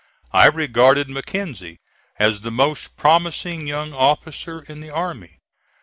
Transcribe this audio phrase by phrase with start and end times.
[0.31, 1.79] I regarded Mackenzie
[2.17, 5.37] as the most promising young officer in the army.